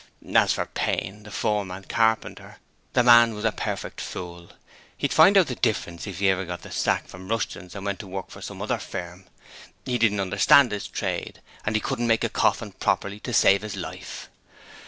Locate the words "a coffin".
12.23-12.71